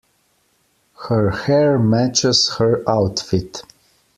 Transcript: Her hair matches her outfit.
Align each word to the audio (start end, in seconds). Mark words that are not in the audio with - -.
Her 1.09 1.29
hair 1.29 1.77
matches 1.77 2.55
her 2.57 2.81
outfit. 2.89 3.61